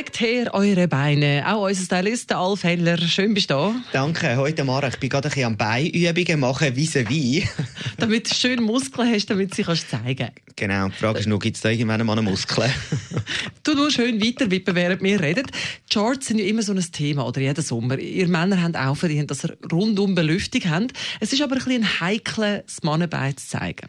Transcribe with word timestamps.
Zeigt 0.00 0.20
her 0.20 0.54
eure 0.54 0.88
Beine. 0.88 1.44
Auch 1.46 1.66
unser 1.66 1.84
Stylist 1.84 2.32
Alf 2.32 2.64
Heller. 2.64 2.96
Schön 2.96 3.34
bist 3.34 3.50
du 3.50 3.54
da. 3.54 3.74
Danke, 3.92 4.34
heute 4.38 4.64
Morgen. 4.64 4.88
Ich 4.88 4.98
bin 4.98 5.10
gerade 5.10 5.28
ein 5.28 5.30
bisschen 5.30 5.44
am 5.44 5.56
Beinübungen 5.58 6.40
machen, 6.40 6.74
vis-à-vis. 6.74 7.46
damit 7.98 8.30
du 8.30 8.34
schön 8.34 8.62
Muskeln 8.62 9.12
hast, 9.12 9.28
damit 9.28 9.50
du 9.50 9.56
sie 9.56 9.62
kannst 9.62 9.90
zeigen 9.90 10.30
Genau, 10.56 10.88
die 10.88 10.94
Frage 10.94 11.18
ist 11.18 11.28
nur, 11.28 11.38
gibt 11.38 11.56
es 11.56 11.62
da 11.62 11.68
irgendwann 11.68 12.06
mal 12.06 12.22
Muskeln? 12.22 12.72
du 13.62 13.74
nur 13.74 13.90
schön 13.90 14.22
weiter 14.22 14.50
wippen, 14.50 14.74
während 14.74 15.02
wir 15.02 15.20
reden. 15.20 15.46
Die 15.46 15.92
Shorts 15.92 16.28
sind 16.28 16.38
ja 16.38 16.46
immer 16.46 16.62
so 16.62 16.72
ein 16.72 16.80
Thema, 16.80 17.26
oder 17.26 17.42
jeden 17.42 17.62
Sommer. 17.62 17.98
Ihr 17.98 18.28
Männer 18.28 18.62
habt 18.62 18.78
auch 18.78 18.96
verdient, 18.96 19.30
dass 19.30 19.44
ihr 19.44 19.54
rundum 19.70 20.14
Belüftung 20.14 20.62
habt. 20.70 20.92
Es 21.20 21.34
ist 21.34 21.42
aber 21.42 21.56
ein 21.56 21.64
bisschen 21.64 21.82
ein 21.82 22.00
heikles 22.00 22.82
Mannenbein 22.82 23.36
zu 23.36 23.48
zeigen. 23.48 23.86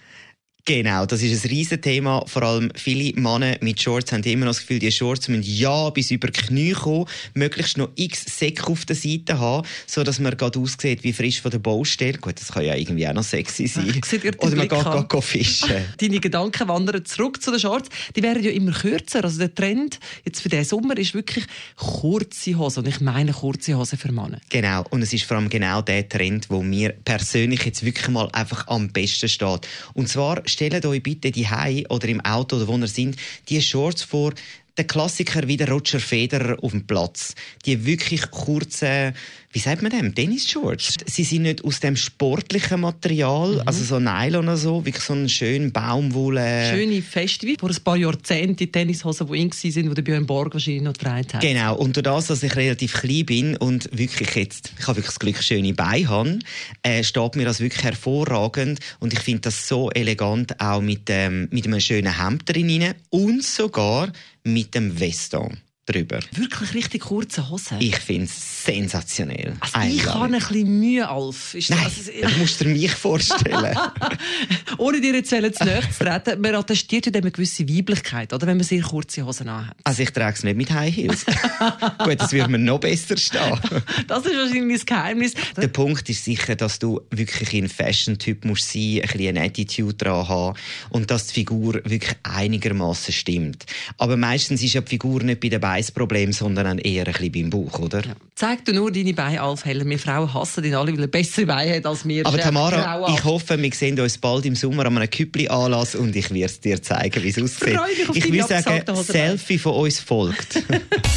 Genau, 0.66 1.06
das 1.06 1.22
ist 1.24 1.44
ein 1.44 1.50
riesen 1.50 1.82
Thema. 1.82 2.24
Vor 2.28 2.44
allem 2.44 2.72
viele 2.76 3.20
Männer 3.20 3.58
mit 3.62 3.82
Shorts 3.82 4.12
haben 4.12 4.24
immer 4.24 4.46
noch 4.46 4.54
das 4.54 4.62
Gefühl, 4.62 4.80
die 4.80 4.92
Shorts 4.92 5.28
müssen 5.28 5.44
ja 5.44 5.90
bis 5.90 6.12
über 6.12 6.28
die 6.28 6.40
Knie 6.40 6.74
kommen, 6.74 7.06
möglichst 7.34 7.78
noch 7.78 7.90
x 7.96 8.26
Säcke 8.38 8.68
auf 8.68 8.86
der 8.86 8.96
Seite 8.96 9.40
haben, 9.40 9.68
so 9.88 10.04
dass 10.04 10.20
man 10.20 10.38
gerade 10.38 10.60
aussieht 10.60 11.04
wie 11.04 11.14
frisch 11.14 11.42
von 11.42 11.52
der 11.52 11.60
Baustelle. 11.60 12.18
Gut, 12.20 12.40
das 12.40 12.52
kann 12.52 12.64
ja 12.64 12.76
irgendwie 12.76 13.08
auch 13.08 13.14
noch 13.14 13.24
sexy 13.24 13.68
sein. 13.68 13.88
Oder 14.38 14.56
man 14.56 14.68
geht, 14.68 15.10
geht 15.10 15.24
fischen. 15.24 15.76
Deine 15.98 16.20
Gedanken 16.20 16.68
wandern 16.68 17.06
zurück 17.06 17.42
zu 17.42 17.52
den 17.52 17.59
Shorts. 17.59 17.90
Die 18.16 18.22
werden 18.22 18.44
ja 18.44 18.52
immer 18.52 18.72
kürzer. 18.72 19.23
Also 19.23 19.40
der 19.40 19.54
Trend 19.54 20.00
jetzt 20.26 20.42
für 20.42 20.50
diesen 20.50 20.66
Sommer 20.66 20.98
ist 20.98 21.14
wirklich 21.14 21.46
kurze 21.76 22.58
Hosen. 22.58 22.84
Und 22.84 22.90
ich 22.90 23.02
meine 23.02 23.34
kurze 23.34 23.76
Hosen 23.76 23.98
für 23.98 24.12
Männer. 24.12 24.40
Genau. 24.50 24.86
Und 24.92 25.02
es 25.02 25.12
ist 25.12 25.23
vor 25.23 25.38
allem 25.38 25.50
genau 25.50 25.82
der 25.82 26.08
Trend, 26.08 26.50
wo 26.50 26.62
mir 26.62 26.94
persönlich 27.04 27.66
jetzt 27.66 27.84
wirklich 27.84 28.08
mal 28.09 28.30
einfach 28.31 28.68
am 28.68 28.90
besten 28.90 29.28
steht. 29.28 29.68
Und 29.94 30.08
zwar 30.08 30.42
stellt 30.52 30.85
euch 30.85 31.03
bitte 31.03 31.31
die 31.31 31.47
Hai 31.47 31.83
oder 31.89 32.07
im 32.07 32.21
Auto 32.21 32.57
oder 32.57 32.67
wo 32.67 32.77
ihr 32.77 32.88
sind, 32.88 33.16
die 33.49 33.61
Shorts 33.61 34.03
vor, 34.03 34.33
der 34.77 34.88
Klassiker 34.88 35.47
wie 35.47 35.57
der 35.57 35.69
Roger 35.69 35.99
Federer 35.99 36.57
auf 36.63 36.71
dem 36.71 36.88
Platz. 36.88 37.35
Die 37.66 37.85
wirklich 37.85 38.31
kurzen, 38.31 39.13
wie 39.52 39.59
sagt 39.59 39.81
man 39.81 39.91
dem, 39.91 40.16
Tennis-Shorts. 40.16 40.97
Sie 41.05 41.23
sind 41.23 41.44
nicht 41.44 41.63
aus 41.63 41.80
dem 41.80 41.95
sportlichen 41.95 42.81
Material, 42.81 43.55
mhm. 43.55 43.61
also 43.66 43.83
so 43.83 43.99
Nylon 43.99 44.45
oder 44.45 44.57
so, 44.57 44.85
wirklich 44.85 45.03
so 45.03 45.13
ein 45.13 45.27
schön 45.27 45.71
Baumwolle. 45.71 46.69
Schöne 46.71 47.02
feste, 47.02 47.45
wie 47.47 47.57
vor 47.59 47.69
ein 47.69 47.83
paar 47.83 47.97
Jahrzehnten 47.97 48.55
die 48.55 48.72
Tennishosen, 48.72 49.27
die 49.27 49.39
in 49.39 49.52
waren, 49.52 49.95
die 49.95 50.02
Björn 50.02 50.25
Borg 50.25 50.53
wahrscheinlich 50.53 50.83
noch 50.83 50.94
getragen 50.94 51.27
hat. 51.33 51.41
Genau, 51.41 51.75
und 51.75 51.95
durch 51.95 52.03
das, 52.03 52.27
dass 52.27 52.44
ich 52.44 52.55
relativ 52.55 52.94
klein 52.94 53.25
bin 53.25 53.57
und 53.57 53.89
wirklich 53.91 54.35
jetzt, 54.35 54.73
ich 54.79 54.88
habe 54.88 54.97
wirklich 54.97 55.07
das 55.07 55.19
Glück, 55.19 55.44
schöne 55.44 55.73
Beine 55.73 56.09
habe, 56.09 56.39
äh, 56.83 57.03
steht 57.03 57.35
mir 57.35 57.45
das 57.45 57.59
wirklich 57.59 57.83
hervorragend 57.83 58.79
und 58.99 59.13
ich 59.13 59.19
finde 59.19 59.41
das 59.41 59.67
so 59.67 59.89
elegant, 59.91 60.59
auch 60.61 60.81
mit, 60.81 61.09
ähm, 61.09 61.47
mit 61.52 61.66
einem 61.66 61.79
schönen 61.79 62.17
Hemd 62.17 62.44
drin 62.47 62.94
und 63.09 63.44
sogar 63.44 64.11
mit 64.44 64.73
dem 64.75 64.99
Weston 64.99 65.57
drüber. 65.92 66.20
Wirklich 66.34 66.73
richtig 66.73 67.02
kurze 67.02 67.50
Hosen? 67.50 67.78
Ich 67.80 67.97
finde 67.97 68.25
es 68.25 68.66
sensationell. 68.66 69.56
Also 69.59 69.88
ich 69.88 70.06
habe 70.06 70.25
ein 70.25 70.31
bisschen 70.31 70.80
Mühe, 70.80 71.08
Alf. 71.08 71.53
Ist 71.56 71.70
Nein, 71.70 71.80
das, 71.84 72.08
also, 72.08 72.36
du 72.36 72.39
musst 72.39 72.61
dir 72.61 72.67
mich 72.67 72.92
vorstellen. 72.92 73.78
Ohne 74.78 75.02
dir 75.02 75.14
jetzt 75.14 75.30
zu 75.30 75.39
nahe 75.39 75.52
zu 75.52 75.64
treten, 76.00 76.42
man 76.42 76.56
attestiert 76.56 77.06
ja 77.06 77.12
eine 77.14 77.31
gewisse 77.31 77.67
Weiblichkeit, 77.67 78.34
oder, 78.34 78.47
wenn 78.47 78.58
man 78.58 78.66
sehr 78.66 78.81
kurze 78.81 79.25
Hosen 79.25 79.50
anhat. 79.50 79.75
Also 79.84 80.03
ich 80.03 80.12
trage 80.12 80.36
es 80.36 80.44
nicht 80.44 80.58
mit 80.58 80.72
High 80.72 80.95
Heels. 80.95 81.25
Gut, 82.03 82.19
das 82.19 82.31
würde 82.31 82.50
mir 82.50 82.59
noch 82.59 82.80
besser 82.80 83.17
stehen. 83.17 83.59
das 84.08 84.25
ist 84.25 84.36
wahrscheinlich 84.36 84.78
das 84.78 84.86
Geheimnis. 84.86 85.34
Der 85.58 85.67
Punkt 85.67 86.09
ist 86.09 86.23
sicher, 86.25 86.56
dass 86.56 86.80
du 86.80 87.02
wirklich 87.09 87.53
ein 87.53 87.69
Fashion-Typ 87.69 88.45
musst 88.45 88.72
sein, 88.72 88.81
ein 88.81 89.02
bisschen 89.02 89.38
eine 89.38 89.45
Attitude 89.45 89.95
dran 89.95 90.28
haben 90.28 90.58
und 90.89 91.12
dass 91.12 91.28
die 91.28 91.34
Figur 91.34 91.75
wirklich 91.84 92.16
einigermaßen 92.23 93.13
stimmt. 93.13 93.66
Aber 93.97 94.18
meistens 94.18 94.63
ist 94.63 94.73
ja 94.73 94.81
die 94.81 94.90
Figur 94.90 95.23
nicht 95.23 95.40
bei 95.40 95.50
den 95.81 95.94
Beißproblem, 95.94 96.31
sondern 96.34 96.78
eher 96.80 97.08
ein 97.08 97.14
bisschen 97.14 97.31
beim 97.31 97.50
Bauch, 97.50 97.80
oder? 97.80 98.00
Ja. 98.00 98.16
Zeig 98.36 98.66
du 98.66 98.74
nur 98.74 98.92
deine 98.92 99.14
Beine, 99.14 99.42
Alf 99.42 99.66
Heller. 99.66 99.86
Wir 99.86 100.00
Frauen 100.00 100.34
hassen 100.34 100.64
ihn 100.64 100.75
alle, 100.75 100.94
weil 100.94 101.02
er 101.02 101.08
bessere 101.08 101.46
Beine 101.46 101.75
hat 101.75 101.86
als 101.86 102.08
wir. 102.08 102.25
Aber 102.25 102.38
Tamara, 102.38 103.14
ich 103.14 103.24
hoffe, 103.24 103.62
wir 103.62 103.72
sehen 103.74 104.00
uns 104.00 104.18
bald 104.18 104.46
im 104.46 104.56
Sommer 104.56 104.86
an 104.86 104.97
einem 104.97 105.09
Küppli-Anlass 105.09 105.96
und 105.96 106.16
ich 106.16 106.31
werde 106.31 106.46
es 106.46 106.59
dir 106.59 106.81
zeigen, 106.81 107.24
wie 107.24 107.30
es 107.30 107.41
aussieht. 107.41 107.80
Ich 108.14 108.31
will 108.31 108.44
sagen, 108.46 108.84
Selfie 108.96 109.58
von 109.58 109.74
uns 109.74 110.00
folgt. 110.00 110.56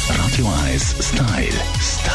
Radio 0.09 0.51
1 0.65 0.95
Style. 1.01 1.47
Style. 1.79 2.14